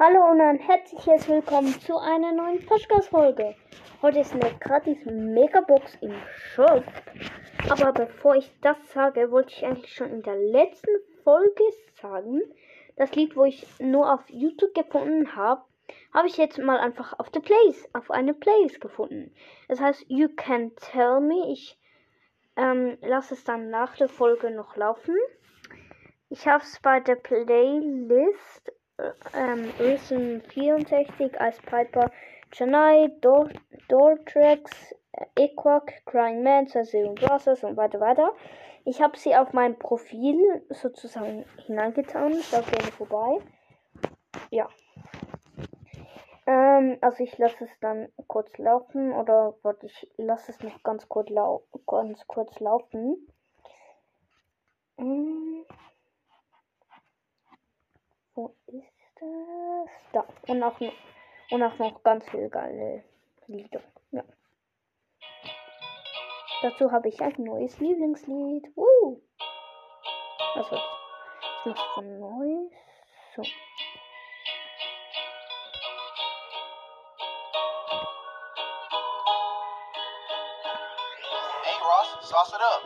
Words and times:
Hallo 0.00 0.30
und 0.30 0.40
ein 0.40 0.60
herzliches 0.60 1.28
Willkommen 1.28 1.72
zu 1.80 1.98
einer 1.98 2.30
neuen 2.30 2.64
Podcast-Folge. 2.64 3.56
Heute 4.00 4.20
ist 4.20 4.32
eine 4.32 4.56
gratis 4.60 5.04
Megabox 5.04 5.96
im 6.00 6.14
Shop. 6.54 6.84
Aber 7.68 7.92
bevor 7.92 8.36
ich 8.36 8.48
das 8.60 8.76
sage, 8.92 9.32
wollte 9.32 9.50
ich 9.50 9.66
eigentlich 9.66 9.92
schon 9.92 10.10
in 10.10 10.22
der 10.22 10.36
letzten 10.36 10.92
Folge 11.24 11.64
sagen, 12.00 12.42
das 12.94 13.12
Lied, 13.16 13.34
wo 13.34 13.44
ich 13.44 13.66
nur 13.80 14.14
auf 14.14 14.20
YouTube 14.28 14.72
gefunden 14.72 15.34
habe, 15.34 15.62
habe 16.14 16.28
ich 16.28 16.36
jetzt 16.36 16.58
mal 16.58 16.78
einfach 16.78 17.18
auf 17.18 17.30
der 17.30 17.40
Place, 17.40 17.88
auf 17.92 18.12
eine 18.12 18.34
Playlist 18.34 18.80
gefunden. 18.80 19.34
Das 19.66 19.80
heißt, 19.80 20.04
You 20.06 20.28
Can 20.36 20.76
Tell 20.76 21.18
Me. 21.18 21.50
Ich 21.50 21.76
ähm, 22.56 22.98
lasse 23.00 23.34
es 23.34 23.42
dann 23.42 23.70
nach 23.70 23.96
der 23.96 24.08
Folge 24.08 24.52
noch 24.52 24.76
laufen. 24.76 25.16
Ich 26.28 26.46
habe 26.46 26.62
es 26.62 26.78
bei 26.78 27.00
der 27.00 27.16
Playlist 27.16 28.72
ähm, 29.34 29.70
Risen 29.78 30.42
64 30.42 31.40
als 31.40 31.60
Piper, 31.60 32.10
Chennai, 32.50 33.10
Dor 33.20 33.48
Dortrex, 33.88 34.94
Equak, 35.36 36.04
Crying 36.06 36.42
Man, 36.42 36.66
Zero 36.66 37.14
Brothers 37.14 37.64
und 37.64 37.76
weiter 37.76 38.00
weiter. 38.00 38.32
Ich 38.84 39.00
habe 39.02 39.18
sie 39.18 39.34
auf 39.36 39.52
mein 39.52 39.78
Profil 39.78 40.64
sozusagen 40.70 41.44
hineingetan. 41.66 42.34
Schaut 42.42 42.70
gerne 42.70 42.92
vorbei. 42.92 43.44
Ja. 44.50 44.68
Ähm, 46.46 46.96
also 47.02 47.22
ich 47.22 47.36
lasse 47.36 47.64
es 47.64 47.70
dann 47.80 48.08
kurz 48.26 48.56
laufen 48.56 49.12
oder 49.12 49.54
warte, 49.62 49.86
ich 49.86 50.08
lasse 50.16 50.52
es 50.52 50.62
noch 50.62 50.82
ganz 50.82 51.08
kurz, 51.08 51.28
lau 51.28 51.64
ganz 51.86 52.26
kurz 52.26 52.58
laufen. 52.60 53.28
Ähm. 54.96 55.66
Wo 58.38 58.54
ist 58.68 58.86
das? 59.16 59.90
Da. 60.12 60.24
Und 60.46 60.62
auch, 60.62 60.78
und 61.50 61.60
auch 61.60 61.78
noch 61.78 62.04
ganz 62.04 62.24
viele 62.30 62.48
geile 62.48 63.02
Lieder. 63.48 63.80
Ja. 64.12 64.22
Dazu 66.62 66.92
habe 66.92 67.08
ich 67.08 67.20
ein 67.20 67.34
neues 67.38 67.80
Lieblingslied. 67.80 68.70
Uh. 68.76 69.20
Was 70.54 70.70
wird's? 70.70 70.84
Ich 71.40 71.66
mach's 71.66 71.82
von 71.94 72.20
neu. 72.20 72.70
So. 73.34 73.42
Hey 81.64 81.78
Ross, 81.82 82.28
sauce 82.28 82.52
it 82.54 82.60
up. 82.60 82.82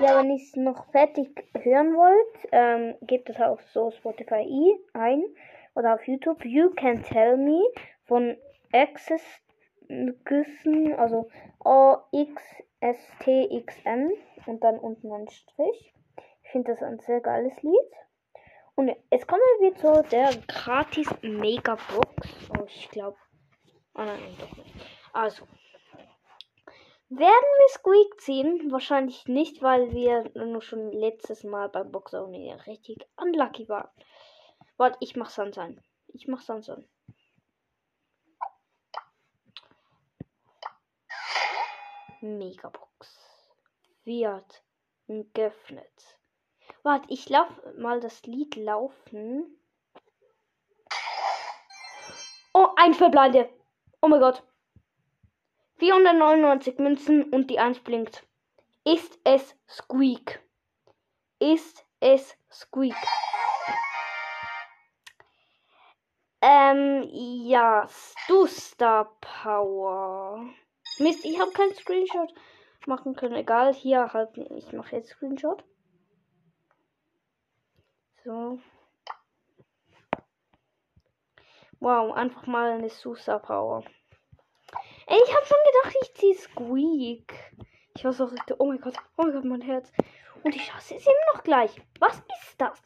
Ja, 0.00 0.18
wenn 0.18 0.30
ihr 0.30 0.36
es 0.36 0.56
noch 0.56 0.90
fertig 0.90 1.28
hören 1.54 1.94
wollt, 1.94 2.48
ähm, 2.52 2.96
gebt 3.02 3.30
es 3.30 3.40
auf 3.40 3.62
so 3.72 3.90
Spotify 3.92 4.78
ein 4.92 5.24
oder 5.74 5.94
auf 5.94 6.06
YouTube. 6.06 6.44
You 6.44 6.70
Can 6.70 7.02
Tell 7.02 7.36
Me 7.36 7.60
von 8.06 8.36
Access 8.72 9.22
Güssen, 10.24 10.94
also 10.94 11.28
O-X-S-T-X-N 11.64 12.32
und 14.46 14.64
dann 14.64 14.78
unten 14.78 15.12
ein 15.12 15.28
Strich. 15.28 15.94
Ich 16.42 16.50
finde 16.50 16.72
das 16.72 16.82
ein 16.82 16.98
sehr 17.00 17.20
geiles 17.20 17.54
Lied. 17.62 17.92
Und 18.76 18.88
jetzt 19.10 19.28
kommen 19.28 19.42
wir 19.60 19.74
zu 19.76 20.02
der 20.10 20.30
gratis 20.48 21.08
Mega 21.22 21.76
Box. 21.76 22.28
Oh, 22.58 22.64
ich 22.66 22.88
glaube. 22.90 23.16
Ah 23.94 24.06
nein, 24.06 24.18
doch 24.38 24.56
nicht. 24.56 24.74
Also. 25.12 25.46
Werden 27.10 27.20
wir 27.58 27.68
Squeak 27.68 28.20
ziehen? 28.20 28.72
Wahrscheinlich 28.72 29.26
nicht, 29.26 29.62
weil 29.62 29.92
wir 29.92 30.30
nur 30.34 30.62
schon 30.62 30.90
letztes 30.90 31.44
Mal 31.44 31.68
beim 31.68 31.92
Box 31.92 32.14
Only 32.14 32.50
richtig 32.66 33.06
unlucky 33.16 33.68
waren. 33.68 33.88
Warte, 34.76 34.96
ich 35.00 35.14
mach 35.14 35.30
Sunshine. 35.30 35.82
Ich 36.08 36.26
mach 36.26 36.40
Sunshine. 36.40 36.88
Megabox 42.20 43.18
wird 44.04 44.64
geöffnet. 45.06 46.18
Warte, 46.82 47.06
ich 47.12 47.28
lauf 47.28 47.48
mal 47.76 48.00
das 48.00 48.22
Lied 48.22 48.56
laufen. 48.56 49.60
Oh, 52.54 52.68
ein 52.76 52.94
Verbleide. 52.94 53.50
Oh 54.00 54.08
mein 54.08 54.20
Gott. 54.20 54.42
499 55.84 56.78
Münzen 56.78 57.24
und 57.24 57.50
die 57.50 57.58
1 57.58 57.80
blinkt. 57.80 58.26
Ist 58.86 59.18
es 59.22 59.54
Squeak? 59.68 60.42
Ist 61.38 61.84
es 62.00 62.38
Squeak? 62.50 62.96
Ähm, 66.40 67.06
ja, 67.12 67.86
du 68.28 68.46
Star 68.46 69.14
Power. 69.20 70.48
Mist, 71.00 71.22
ich 71.22 71.38
habe 71.38 71.50
keinen 71.52 71.74
Screenshot 71.74 72.32
machen 72.86 73.14
können. 73.14 73.34
Egal, 73.34 73.74
hier 73.74 74.10
halt, 74.14 74.38
ich 74.38 74.72
mache 74.72 74.96
jetzt 74.96 75.10
Screenshot. 75.10 75.62
So. 78.24 78.58
Wow, 81.78 82.14
einfach 82.14 82.46
mal 82.46 82.70
eine 82.70 82.88
Susa 82.88 83.38
Power. 83.38 83.84
Ich 85.44 85.50
habe 85.50 85.60
schon 85.60 85.82
gedacht, 85.82 85.96
ich 86.02 86.14
ziehe 86.14 86.34
Squeak. 86.34 87.34
Ich 87.94 88.04
war 88.04 88.14
so 88.14 88.24
richtig, 88.24 88.56
oh 88.58 88.64
mein 88.64 88.80
Gott, 88.80 88.96
oh 89.18 89.24
mein 89.24 89.32
Gott, 89.32 89.44
mein 89.44 89.60
Herz. 89.60 89.92
Und 90.42 90.54
die 90.54 90.58
Chance 90.58 90.94
ist 90.94 91.06
immer 91.06 91.34
noch 91.34 91.42
gleich. 91.42 91.82
Was 92.00 92.16
ist 92.16 92.58
das? 92.58 92.82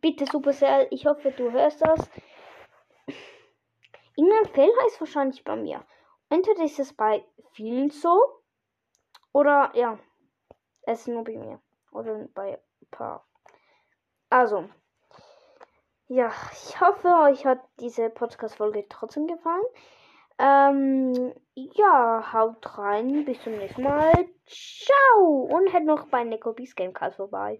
Bitte, 0.00 0.24
Supercell, 0.24 0.86
ich 0.90 1.04
hoffe, 1.04 1.32
du 1.32 1.52
hörst 1.52 1.82
das. 1.82 2.08
Irgendein 4.16 4.54
Fehler 4.54 4.86
ist 4.86 5.00
wahrscheinlich 5.00 5.44
bei 5.44 5.56
mir. 5.56 5.84
Entweder 6.30 6.64
ist 6.64 6.78
es 6.78 6.94
bei 6.94 7.26
vielen 7.52 7.90
so. 7.90 8.42
Oder 9.32 9.70
ja, 9.74 9.98
es 10.82 11.00
ist 11.00 11.08
nur 11.08 11.24
bei 11.24 11.36
mir. 11.36 11.60
Oder 11.92 12.26
bei 12.34 12.54
ein 12.54 12.88
paar. 12.90 13.28
Also. 14.30 14.70
Ja, 16.08 16.30
ich 16.52 16.80
hoffe, 16.80 17.08
euch 17.24 17.46
hat 17.46 17.60
diese 17.80 18.10
Podcast-Folge 18.10 18.86
trotzdem 18.88 19.26
gefallen. 19.26 19.62
Ähm, 20.38 21.32
ja, 21.54 22.32
haut 22.32 22.78
rein. 22.78 23.24
Bis 23.24 23.42
zum 23.42 23.56
nächsten 23.56 23.82
Mal. 23.82 24.12
Ciao. 24.46 25.48
Und 25.50 25.72
hört 25.72 25.84
noch 25.84 26.06
bei 26.08 26.24
Necobis 26.24 26.74
Gamecast 26.74 27.16
vorbei. 27.16 27.56